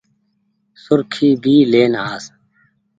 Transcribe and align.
سرڪي 0.83 1.29
ڀي 1.43 1.55
لين 1.71 1.93
آس۔ 2.11 2.25